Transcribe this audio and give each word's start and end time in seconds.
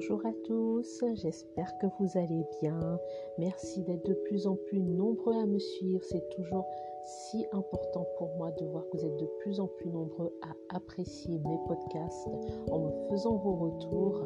Bonjour 0.00 0.24
à 0.24 0.32
tous, 0.44 1.04
j'espère 1.12 1.76
que 1.76 1.86
vous 1.98 2.16
allez 2.16 2.42
bien. 2.62 2.98
Merci 3.36 3.82
d'être 3.82 4.06
de 4.06 4.14
plus 4.14 4.46
en 4.46 4.56
plus 4.56 4.80
nombreux 4.80 5.34
à 5.34 5.44
me 5.44 5.58
suivre. 5.58 6.02
C'est 6.04 6.26
toujours 6.30 6.64
si 7.04 7.44
important 7.52 8.06
pour 8.16 8.34
moi 8.38 8.50
de 8.52 8.64
voir 8.64 8.88
que 8.88 8.96
vous 8.96 9.04
êtes 9.04 9.18
de 9.18 9.28
plus 9.40 9.60
en 9.60 9.66
plus 9.66 9.90
nombreux 9.90 10.32
à 10.40 10.74
apprécier 10.74 11.38
mes 11.40 11.58
podcasts 11.66 12.30
en 12.70 12.78
me 12.78 12.90
faisant 13.10 13.36
vos 13.36 13.56
retours. 13.56 14.24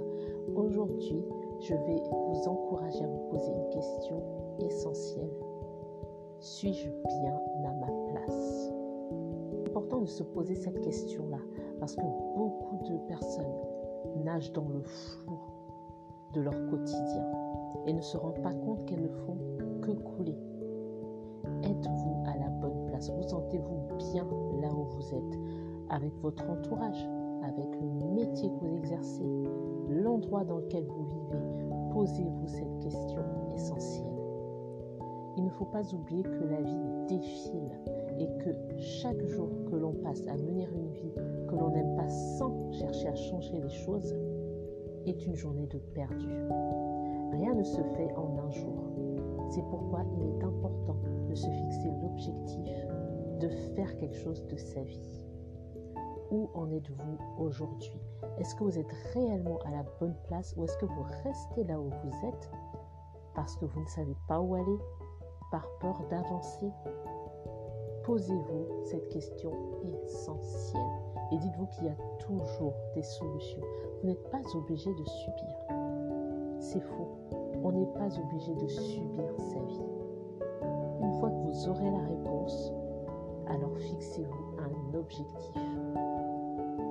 Aujourd'hui, 0.54 1.24
je 1.62 1.74
vais 1.74 2.02
vous 2.28 2.48
encourager 2.48 3.02
à 3.02 3.08
vous 3.08 3.28
poser 3.30 3.50
une 3.50 3.70
question 3.70 4.22
essentielle. 4.60 5.34
Suis-je 6.38 6.88
bien 6.88 7.40
à 7.64 7.72
ma 7.72 8.12
place? 8.12 8.70
C'est 9.50 9.70
important 9.70 10.02
de 10.02 10.06
se 10.06 10.22
poser 10.22 10.54
cette 10.54 10.80
question-là 10.82 11.40
parce 11.80 11.96
que 11.96 12.36
beaucoup 12.36 12.78
de 12.88 12.96
personnes 13.08 14.22
nagent 14.22 14.52
dans 14.52 14.68
le 14.68 14.80
flou 14.80 15.53
de 16.34 16.40
leur 16.40 16.66
quotidien 16.66 17.24
et 17.86 17.92
ne 17.92 18.00
se 18.00 18.16
rendent 18.16 18.42
pas 18.42 18.52
compte 18.52 18.84
qu'elles 18.86 19.02
ne 19.02 19.08
font 19.08 19.36
que 19.82 19.90
couler. 19.92 20.36
Êtes-vous 21.62 22.24
à 22.26 22.36
la 22.38 22.48
bonne 22.48 22.86
place? 22.86 23.10
Vous 23.10 23.28
sentez-vous 23.28 23.96
bien 23.98 24.26
là 24.60 24.72
où 24.72 24.84
vous 24.84 25.14
êtes? 25.14 25.38
Avec 25.90 26.12
votre 26.22 26.48
entourage, 26.48 27.08
avec 27.42 27.68
le 27.80 28.14
métier 28.14 28.48
que 28.48 28.64
vous 28.64 28.76
exercez, 28.76 29.26
l'endroit 29.90 30.44
dans 30.44 30.58
lequel 30.58 30.84
vous 30.84 31.04
vivez 31.04 31.44
Posez-vous 31.92 32.48
cette 32.48 32.78
question 32.80 33.22
essentielle. 33.54 34.06
Il 35.36 35.44
ne 35.44 35.50
faut 35.50 35.66
pas 35.66 35.82
oublier 35.94 36.22
que 36.22 36.44
la 36.44 36.60
vie 36.60 37.06
défile 37.08 37.70
et 38.18 38.26
que 38.38 38.50
chaque 38.78 39.22
jour 39.26 39.48
que 39.70 39.76
l'on 39.76 39.92
passe 39.92 40.26
à 40.26 40.36
mener 40.36 40.68
une 40.74 40.90
vie 40.90 41.12
que 41.48 41.54
l'on 41.54 41.70
n'aime 41.70 41.94
pas 41.96 42.08
sans 42.08 42.72
chercher 42.72 43.08
à 43.08 43.14
changer 43.14 43.60
les 43.60 43.68
choses 43.68 44.14
est 45.06 45.26
une 45.26 45.34
journée 45.34 45.66
de 45.66 45.78
perdu. 45.78 46.28
Rien 47.32 47.54
ne 47.54 47.62
se 47.62 47.82
fait 47.96 48.12
en 48.16 48.38
un 48.38 48.50
jour. 48.50 48.84
C'est 49.50 49.64
pourquoi 49.70 50.04
il 50.16 50.22
est 50.22 50.44
important 50.44 50.96
de 51.28 51.34
se 51.34 51.48
fixer 51.48 51.90
l'objectif 52.02 52.86
de 53.40 53.48
faire 53.74 53.96
quelque 53.96 54.16
chose 54.16 54.44
de 54.46 54.56
sa 54.56 54.82
vie. 54.82 55.26
Où 56.30 56.50
en 56.54 56.70
êtes-vous 56.70 57.18
aujourd'hui? 57.38 58.00
Est-ce 58.38 58.54
que 58.54 58.64
vous 58.64 58.78
êtes 58.78 58.92
réellement 59.12 59.58
à 59.66 59.70
la 59.70 59.84
bonne 60.00 60.16
place 60.24 60.54
ou 60.56 60.64
est-ce 60.64 60.76
que 60.78 60.86
vous 60.86 61.04
restez 61.24 61.64
là 61.64 61.78
où 61.78 61.90
vous 61.90 62.26
êtes 62.26 62.50
parce 63.34 63.56
que 63.56 63.64
vous 63.64 63.80
ne 63.80 63.88
savez 63.88 64.16
pas 64.28 64.40
où 64.40 64.54
aller, 64.54 64.78
par 65.50 65.68
peur 65.80 66.00
d'avancer? 66.08 66.70
Posez-vous 68.04 68.84
cette 68.84 69.08
question 69.08 69.52
essentielle 69.82 71.03
et 71.34 71.38
dites-vous 71.38 71.66
qu'il 71.66 71.84
y 71.84 71.88
a 71.88 71.96
toujours 72.18 72.74
des 72.94 73.02
solutions. 73.02 73.62
Vous 74.00 74.08
n'êtes 74.08 74.30
pas 74.30 74.42
obligé 74.54 74.90
de 74.94 75.04
subir. 75.04 75.56
C'est 76.60 76.80
faux. 76.80 77.08
On 77.64 77.72
n'est 77.72 77.92
pas 77.98 78.08
obligé 78.18 78.54
de 78.54 78.68
subir 78.68 79.24
sa 79.38 79.58
vie. 79.58 79.82
Une 81.00 81.12
fois 81.18 81.30
que 81.30 81.36
vous 81.36 81.68
aurez 81.68 81.90
la 81.90 82.04
réponse, 82.06 82.72
alors 83.48 83.76
fixez-vous 83.76 84.56
un 84.58 84.96
objectif. 84.96 85.60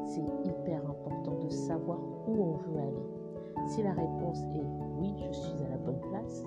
C'est 0.06 0.26
hyper 0.44 0.82
important 0.90 1.40
de 1.40 1.50
savoir 1.50 2.00
où 2.28 2.44
on 2.44 2.58
veut 2.58 2.80
aller. 2.80 3.68
Si 3.68 3.82
la 3.82 3.94
réponse 3.94 4.42
est 4.56 4.66
oui, 5.00 5.14
je 5.26 5.32
suis 5.32 5.64
à 5.64 5.70
la 5.70 5.78
bonne 5.78 6.02
place, 6.12 6.44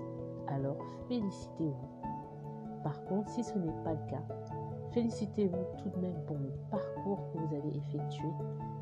alors 0.49 0.77
félicitez-vous. 1.09 2.11
Par 2.85 3.03
contre, 3.05 3.31
si 3.31 3.43
ce 3.43 3.59
n'est 3.59 3.83
pas 3.85 3.95
le 3.95 4.11
cas, 4.11 4.23
Félicitez-vous 4.97 5.65
tout 5.77 5.91
de 5.91 6.01
même 6.01 6.25
pour 6.27 6.39
le 6.39 6.51
parcours 6.71 7.29
que 7.31 7.37
vous 7.37 7.55
avez 7.55 7.77
effectué, 7.77 8.29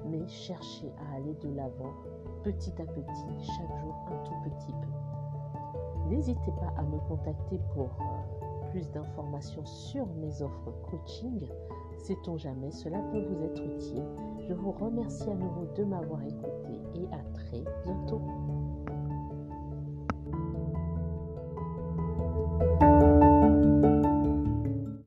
mais 0.06 0.24
cherchez 0.28 0.92
à 0.96 1.16
aller 1.16 1.34
de 1.42 1.48
l'avant 1.56 1.92
petit 2.44 2.70
à 2.80 2.84
petit, 2.84 3.44
chaque 3.44 3.76
jour 3.80 3.96
un 4.12 4.24
tout 4.24 4.34
petit 4.44 4.72
peu. 4.72 6.08
N'hésitez 6.08 6.52
pas 6.52 6.72
à 6.76 6.84
me 6.84 6.98
contacter 7.08 7.58
pour 7.74 7.86
euh, 8.00 8.70
plus 8.70 8.88
d'informations 8.92 9.66
sur 9.66 10.06
mes 10.20 10.40
offres 10.40 10.72
coaching. 10.88 11.48
Sait-on 11.98 12.36
jamais, 12.36 12.70
cela 12.70 13.00
peut 13.10 13.20
vous 13.20 13.42
être 13.42 13.64
utile. 13.64 14.04
Je 14.38 14.54
vous 14.54 14.70
remercie 14.70 15.28
à 15.28 15.34
nouveau 15.34 15.66
de 15.76 15.82
m'avoir 15.82 16.22
écouté 16.22 16.80
et 16.94 17.12
à 17.12 17.24
très 17.34 17.64
bientôt. 17.82 18.22